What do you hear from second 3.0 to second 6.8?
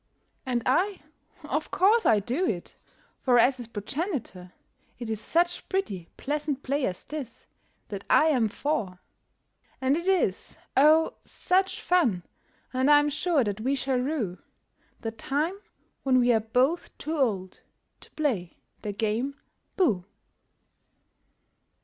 for, as his progenitor, It is such pretty, pleasant